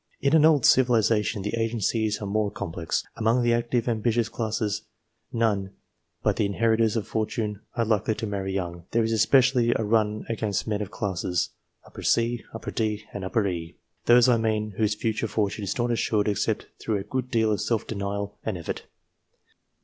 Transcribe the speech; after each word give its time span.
In 0.19 0.35
an 0.35 0.45
old 0.45 0.65
civilization, 0.65 1.43
the 1.43 1.55
agencies 1.55 2.19
are 2.23 2.25
more 2.25 2.49
complex. 2.49 3.03
Among 3.17 3.43
the 3.43 3.53
active, 3.53 3.87
ambitious 3.87 4.29
classes, 4.29 4.81
none 5.31 5.73
but 6.23 6.37
the 6.37 6.45
inheritors 6.47 6.95
of 6.95 7.07
fortune 7.07 7.61
are 7.75 7.85
likely 7.85 8.15
to 8.15 8.25
marry 8.25 8.51
young; 8.51 8.85
there 8.93 9.03
is 9.03 9.11
especially 9.11 9.73
a 9.75 9.83
run 9.83 10.25
against 10.27 10.65
men 10.65 10.81
of 10.81 10.89
classes 10.89 11.49
C, 12.01 12.43
D, 12.73 13.05
and 13.13 13.47
E 13.47 13.75
those, 14.05 14.27
I 14.27 14.37
mean 14.37 14.71
whose 14.71 14.95
future 14.95 15.27
fortune 15.27 15.65
is 15.65 15.77
not 15.77 15.91
assured 15.91 16.27
except 16.27 16.65
through 16.79 16.97
a 16.97 17.03
good 17.03 17.29
deal 17.29 17.51
of 17.51 17.61
self 17.61 17.85
denial 17.85 18.39
and 18.43 18.57
effort. 18.57 18.87